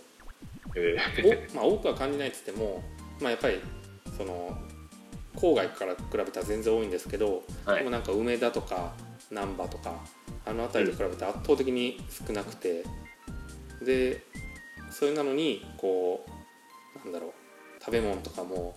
[0.75, 2.83] えー、まあ、多くは感じないっつっても、
[3.19, 3.59] まあ、やっぱり
[4.17, 4.57] その
[5.35, 8.93] 郊外から比べたら全然多いんですけど、はい、でもなんか梅田とか
[9.31, 9.93] 難波とか
[10.45, 12.83] あの辺りと比べて圧倒的に少なくて、
[13.79, 14.23] うん、で
[14.89, 16.25] それなのにこ
[16.95, 17.31] うなんだろう
[17.83, 18.75] 食べ物とかも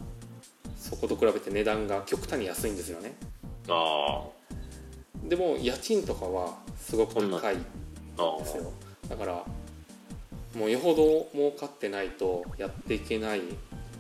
[0.77, 3.15] そこと比べて値段が極端に安いんですよね。
[3.69, 4.25] あ
[5.25, 7.57] でも家賃とかはすごく高い。
[7.57, 8.73] んですよ。
[9.09, 9.45] だから
[10.55, 13.43] もうよほど儲かってないとやっていけない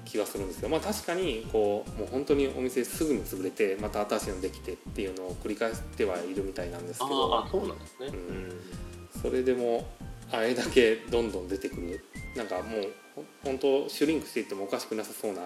[0.05, 7.38] 気はするんですけどまあ確かにこうもう本当にお店すぐに潰れてまた新しいのできてっていうのを繰り返してはいるみたいなんですけど。
[7.38, 9.87] あそうなんですね、うん、それでも
[10.33, 12.05] あれだけどんどん出てくる。
[12.37, 15.43] なんかもう本当シュリンクしていってもおかしくなさそうな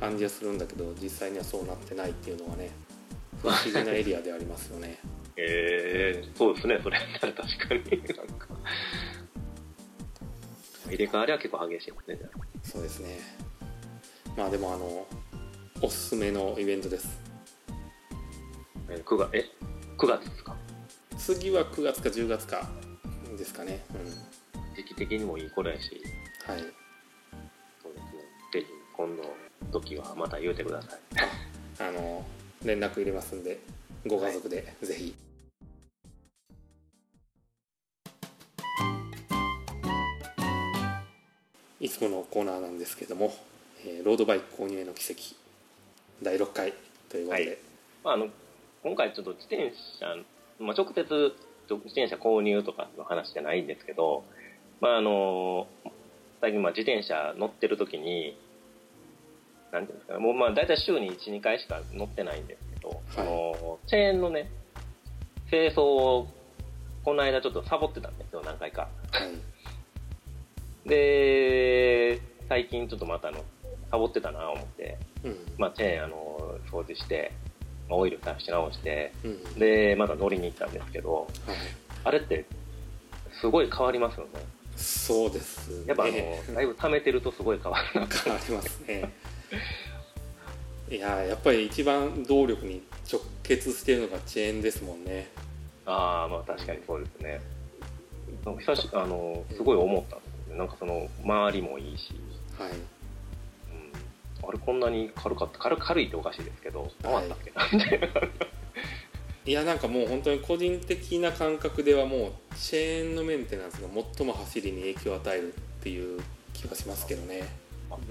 [0.00, 2.70] 感じはするんだけど実際にはそうなってないっていうのはね
[3.40, 4.98] 不思議なエリアでありますよね
[5.36, 7.82] えー、そうですねそれやったら確かに。
[8.16, 8.48] なんか。
[10.88, 12.30] 入れ替わりは結構激しいですね
[12.62, 13.18] そうですね。
[14.36, 15.06] まあでもあの
[15.80, 17.18] おすすめのイベントです。
[18.90, 19.44] え9月え
[19.96, 20.56] 9月ですか？
[21.16, 22.68] 次は9月か10月か
[23.38, 23.84] ですかね。
[23.94, 24.74] うん。
[24.76, 26.02] 時期的にもいい頃やし。
[26.46, 26.60] はい。
[27.82, 28.22] そうですね。
[28.52, 29.22] ぜひ今度
[29.70, 31.00] 時はまた言うてください。
[31.78, 32.24] あの
[32.64, 33.58] 連絡入れますんで
[34.06, 35.14] ご家族でぜひ、
[41.80, 43.32] い、つものコーナーなんですけども、
[43.86, 45.22] えー、ロードバイク購入への奇跡
[46.20, 46.74] 第6回
[47.08, 47.58] ということで、はい。
[48.04, 48.28] まあ、あの
[48.82, 50.16] 今回ちょっと自転車、
[50.58, 51.34] まあ、直接
[51.68, 54.24] 自転車購入とかの話じゃないんですけど
[54.80, 55.68] まああの
[56.40, 58.36] 最近まあ自転車乗ってる時に
[59.70, 62.58] なんていうんですかねもうまあ大体週に12回しか乗ってないんで。
[62.60, 62.71] す
[63.14, 64.50] そのチェーンのね
[65.50, 66.28] 清掃を
[67.04, 68.88] この間ちょっとサボってたんですよ何回か、は
[70.86, 73.44] い、で最近ちょっとまたあの
[73.90, 77.32] サボってたな思って、うん、まあ、チェーンあの掃除して
[77.90, 81.56] オイル足し直して、うん、でまた乗りに行ったんですけど、はい、
[82.04, 82.46] あれって
[83.40, 84.30] すごい変わりますよね。
[84.76, 89.12] そうです、ね、やっぱあのだいぶ溜めてるとすごい変わるな変わりますね
[90.92, 95.30] いややっぱり一番動力に直結しているのがチェーンですもんね。
[95.86, 97.40] ああまあ確かにそうですね。
[98.44, 100.58] 久しあのすごい思ったんですよね。
[100.58, 102.12] なんかその周りもいいし。
[102.58, 102.76] はい、うん、
[104.46, 105.58] あれこんなに軽かった。
[105.60, 108.08] 軽軽いっておかしいですけど回ったっけな、みたいな。
[109.46, 116.20] いやなんかもう本当に個人的な感覚ではもうチェーンのメンテナンスが最も走りに影響を与えるっていう
[116.52, 117.48] 気がしますけどね。
[117.90, 118.02] あ、うん、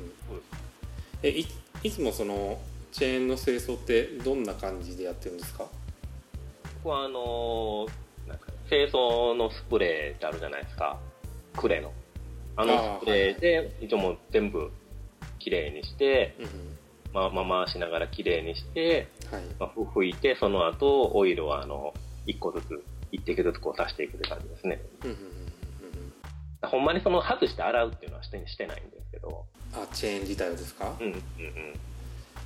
[1.21, 1.29] え
[1.83, 2.59] いいつもその
[2.91, 5.65] チェーンの清掃ってどんな感じでやってるんですか？
[6.83, 7.87] 僕はあの
[8.27, 10.99] なんか清掃のスプレーってあるじゃないですか。
[11.55, 11.91] クレの。
[12.55, 14.71] あのスプレーで一応もう全部
[15.39, 16.47] きれいにして、うん
[17.13, 19.41] まま回しながらきれいにして、はい。
[19.59, 21.93] まあ、拭いてその後オイルをあの
[22.25, 25.17] 1個ずつ1滴ずつこう足していくって感じですね、うん、
[26.63, 29.45] ほんまにその外して洗うっていうのはしてしてないんですけど。
[29.73, 30.93] あチェーン自体をですか？
[30.99, 31.21] うんうんうん。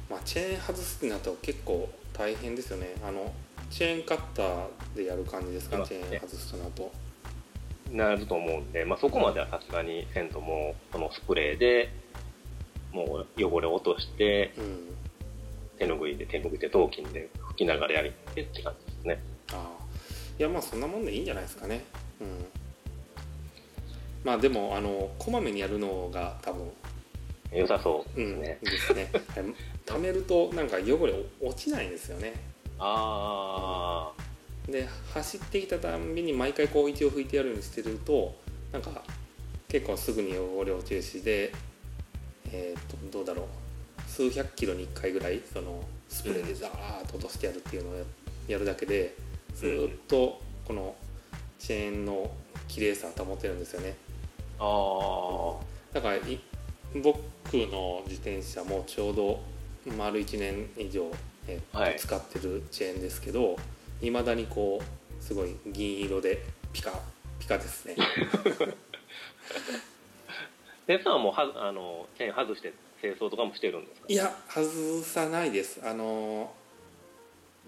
[0.10, 2.94] まあチェーン外すってなると結構大変ですよね。
[3.04, 3.34] あの
[3.72, 6.92] チェーンカッターでやる感じですか、ね、チェーン外すとなると。
[7.92, 11.92] なると思うんで、まあ、そこまではさすがにせんともそのスプレーで
[12.92, 14.96] もう汚れを落として、うん、
[15.78, 19.20] 手ぬぐいで手ぬぐいで頭巾で拭きながらやりってって感じですね。
[19.52, 19.86] ああ。
[20.38, 21.84] いやまあそんなもんでいいんじゃないですかね。
[22.22, 22.46] うん
[24.26, 26.70] まあでもあのこまめにやるのが多分
[27.54, 29.12] 良さそうですね、うん、ですね。
[29.86, 32.34] 貯めるとなんか汚れ落ちないんですよね。
[32.80, 38.36] ああで走ってきたたんびに毎回こう一応拭いてやるようにしてると
[38.74, 39.04] なんか
[39.70, 41.54] 結構すぐに汚れ落ちるしで
[42.52, 43.46] えー、とどうだろう。
[44.08, 46.72] 数百キロに1回ぐらいそのスプレーでザー
[47.06, 47.94] ッと落としてやるっていうのを
[48.48, 49.16] やるだけで
[49.54, 50.96] ずっとこの
[51.60, 52.32] チェーンの
[52.68, 53.96] 綺麗さを保てるんですよね。
[54.60, 55.56] あ
[55.94, 56.18] だから
[57.02, 57.18] 僕
[57.54, 59.42] の自転車もちょうど
[59.98, 61.12] 丸1年以上、
[61.48, 63.58] えーはい、使ってるチェーンですけど
[64.02, 66.92] いまだにこうすごい銀色でピカ
[67.40, 67.96] ピカですね。
[70.88, 74.08] 先生はもうはあのチェーン外して清掃とかもしてるんですか？
[74.08, 75.82] いや外さないです。
[75.84, 76.54] あの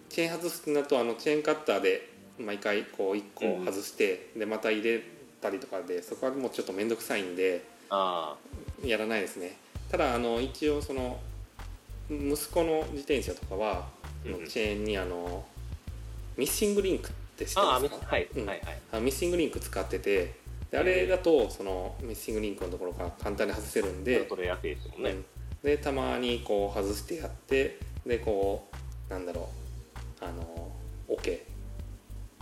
[0.09, 5.01] チェーン外すってなるとあのチェーンカッターで毎回こう1個外して、うん、でまた入れ
[5.41, 9.57] たりとかでそこはもうちょっと面倒くさいんでやらないですね。
[9.91, 11.19] ただあの一応その
[12.09, 13.87] 息子の自転車とかは、
[14.25, 15.45] うん、チェーンにあの
[16.35, 17.97] ミッシングリンクって知ってますか？
[18.05, 19.01] はい、うん、はいはい。
[19.01, 20.35] ミッシングリンク使ってて
[20.71, 25.03] であれだとそのミッシングリンクのところが簡単に外せるんで取れやすいですもん。
[25.03, 25.15] ね、
[25.63, 28.67] でたまにこう外してやってでこ
[29.09, 29.49] うなんだろ
[30.21, 30.71] うあの
[31.07, 31.45] 桶、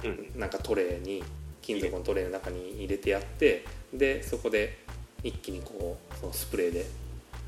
[0.04, 1.24] うん、なんかトレーに
[1.66, 4.78] 金属のトレーの中に入れてやってでそこで
[5.24, 6.86] 一気にこうそのスプレーで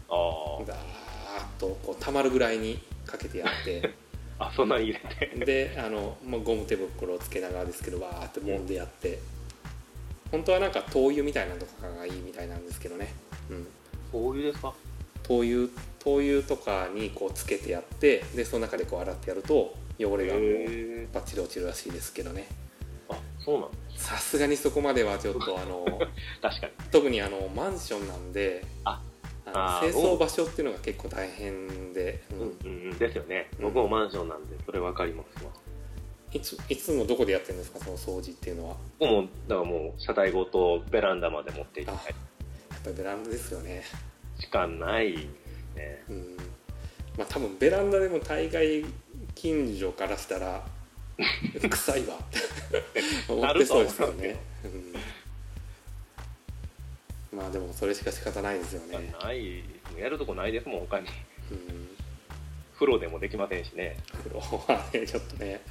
[0.09, 3.93] ガーッとこうたまるぐらいにかけてやって。
[4.39, 5.45] あそんなに入れて。
[5.45, 9.17] であの、まあ、ゴム手袋をつけながらですけどわーって揉んでやって、
[10.31, 13.11] 本当はなんか灯油みたいなのとかがいいみたいなんですけどね、
[13.49, 13.67] うん、
[14.11, 14.75] 灯油ですか？
[15.23, 20.43] 灯油灯油とかにこうつけてやってでその中でこう洗ってやると汚れがもう
[21.11, 22.47] バッチリ落ちるらしいですけどね。
[23.09, 25.85] あそうなんさすがにそこまではちょっとあの
[26.41, 26.73] 確かに。
[26.91, 29.01] 特にあのマンションなんであ
[29.53, 32.47] あ清掃場所っていうのが結構大変で、うん、うん
[32.91, 33.49] うん、ですよね。
[33.59, 35.51] 僕もマンションなんでそれ分かりますわ、
[36.31, 37.79] いついつもどこでやってるんですか？
[37.79, 38.75] その掃除っていうのは。
[38.99, 41.91] もうだからもう車体ごとベランダまで持っていって。
[41.91, 43.83] やっぱりベランダですよね。
[44.39, 45.27] しかない
[45.75, 46.03] ね。
[46.09, 46.37] うん。
[47.17, 48.85] まあ多分ベランダでも大概
[49.33, 50.65] 近所からしたら
[51.69, 52.17] 臭いわ。
[53.27, 54.37] 思ってそうですよね、
[57.31, 59.13] うん、まあでもそれしか仕方ないですよね。
[59.21, 59.63] ない。
[59.97, 61.07] やるとこないですもん他に、
[61.51, 61.89] うん、
[62.73, 63.97] 風呂でもできませんしね。
[64.11, 65.61] 風呂はねちょっとね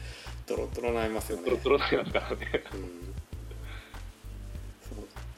[0.47, 1.45] ドロドロなりますよね。
[1.45, 3.15] ドロドロなりますからね、うん、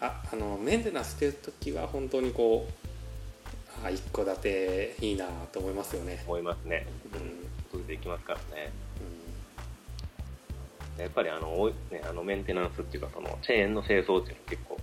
[0.00, 6.22] ああのメンテナンスしてる時は本当にこうあ一戸建ていいなと思いますよね。
[6.26, 6.86] 思いますね。
[7.12, 7.48] うん。
[7.70, 8.87] それでいきますからね、うん、
[11.02, 14.76] やっぱりあの,、ね、あのメンテナンスっていうかそのチェーンの清掃っていうのは結構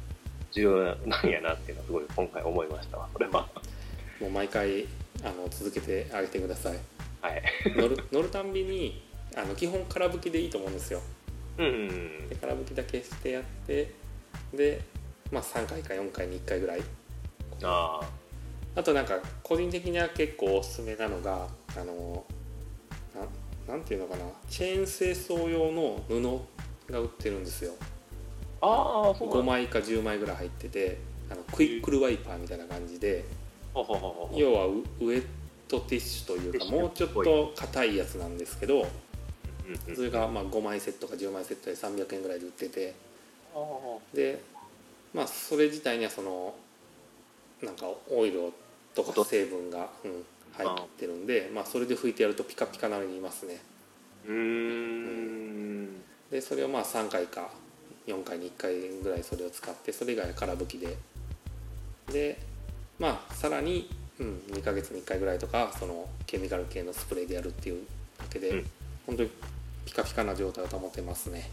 [0.51, 3.47] 重要なんやなっていうのはすごい今回思いましたわそれは。
[4.22, 4.86] もう毎回
[5.24, 6.78] あの続けてあげてください。
[7.22, 7.43] はい。
[7.76, 9.03] 乗る乗るたんびに
[9.36, 11.01] あの基本空吹きでいいと思うんですよ。
[11.57, 11.70] うんう
[12.26, 13.91] んで空吹きだけしてやって
[14.53, 14.82] で、
[15.32, 16.82] まあ、3回か4回に1回ぐらい。
[17.63, 18.01] あ
[18.76, 21.47] あとなんか個人的には結構おすすめなのが
[21.78, 22.26] あの
[23.68, 24.26] ななんていうのかな。
[24.49, 27.74] チェーン清掃用の布が売ってるんですよ。
[28.61, 30.97] あああそう5枚か10枚ぐらい入ってて
[31.30, 33.26] あのクイックルワイパーみたいな感じで
[33.74, 35.26] 要はウウエッ
[35.68, 38.88] トティッシュというかもうちょっと硬いやつなんですけど
[39.93, 42.95] それがまあ5枚セットか10枚セットで300円ぐらいで売ってて
[44.13, 44.41] で
[45.13, 46.53] まあそれ自体にはその
[47.61, 48.51] なんかオイル
[48.93, 50.24] とか成分が、うん、
[50.57, 53.61] 入ってるんでまあそれで拭いてやるとピカピカなのにいますね。
[54.27, 56.01] うーん。
[56.31, 57.49] でそれをまあ3回か
[58.07, 60.95] 4回に1回ぐらいそれを使ってそれ以外は空拭きで。
[62.11, 62.39] で
[62.99, 63.89] まあさらに、
[64.19, 67.85] うん、2ヶ月に1回ぐらいとかそのケミカル系のスプレーでやるっていう
[68.17, 68.65] だけで、うん。
[69.07, 69.29] 本当に
[69.85, 71.49] ピカピカな状態を保てますね。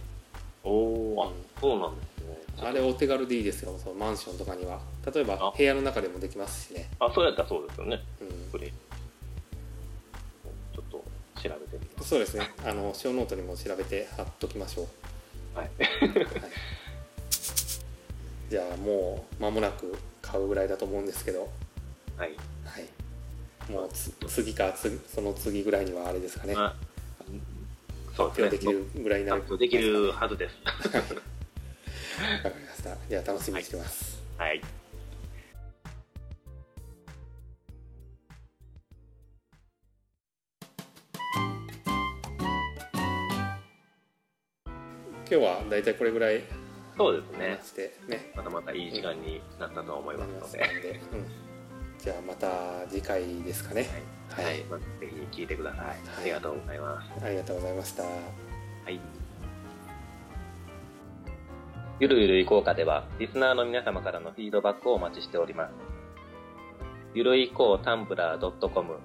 [0.64, 2.68] おおあそうなんですね。
[2.68, 4.80] あれお手軽でいいですよそのマンションとかには。
[5.12, 5.52] 例えばあ。
[5.56, 8.00] 部屋の中でもできますしね、あそうやったらそうですよね。
[8.20, 8.91] うん、これちょっと
[11.42, 12.50] 調べてみますそうですね。
[12.64, 14.82] あのショーノートにも調べて貼っときましょ
[15.54, 15.70] う、はい。
[15.78, 15.88] はい、
[18.48, 21.50] じゃあもう間もなく買うぐらいだと思うんですけど。
[22.16, 22.36] はい。
[22.64, 23.72] はい。
[23.72, 26.54] もうつ次か次その次ぐらいにはあれですかね。
[26.54, 26.74] まあ
[28.16, 28.50] そうですね。
[28.50, 29.58] できるぐらいになる。
[29.58, 30.56] できるはずです。
[30.88, 31.02] はい。
[31.02, 31.06] わ
[32.42, 32.96] かりました。
[33.08, 34.60] じゃあ楽しみにしてます、はい
[45.32, 46.42] 今日はだいたいこれぐらい
[46.94, 47.56] そうですね。
[47.58, 48.30] 話してね。
[48.36, 50.58] またまたいい時間になったと思いなますので。
[50.58, 53.88] りますので、うん、じゃあまた次回ですかね。
[54.28, 54.62] はい、はい。
[54.64, 54.84] まあ、ぜ
[55.32, 55.86] ひ聞いてください、
[56.20, 57.24] ありがとうございます。
[57.24, 58.02] ありがとうございました。
[58.02, 58.10] は
[58.90, 59.00] い。
[61.98, 65.72] ゆるゆるいこうかでは、リスナーの皆様からのフィードバックをお待ちしております。
[67.14, 68.98] ゆるいこうタンブラー .com、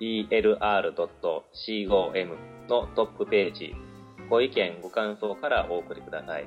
[0.00, 0.96] elr.com
[2.68, 3.74] のトップページ、
[4.28, 6.46] ご意見、ご感想からお送りください。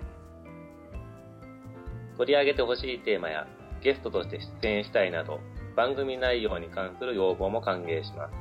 [2.18, 3.47] 取り上げてほしいテーマや、
[3.82, 5.39] ゲストとして出演したいなど、
[5.76, 8.34] 番組内容に関する要望も歓迎します。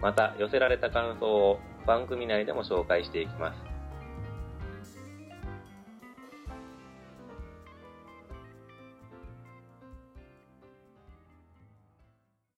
[0.00, 3.67] また、寄せられた感想を番組内でも紹介していきます。